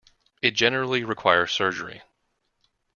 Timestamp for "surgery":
1.51-2.01